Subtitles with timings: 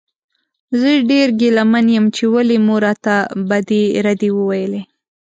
[0.79, 3.15] زه ډېر ګیله من یم چې ولې مو راته
[3.49, 4.81] بدې ردې وویلې.